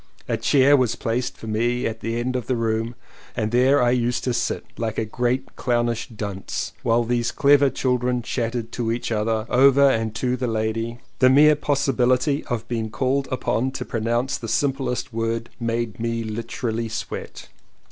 [0.27, 2.95] A chair was placed for me at the end of the room
[3.35, 8.23] and there I used to sit— like a great clownish dunce— while these clever children
[8.23, 10.97] chattered to each other and to the lady.
[11.19, 16.89] The mere possibility of being called upon to pronounce the simplest word made me literally
[16.89, 17.49] sweat.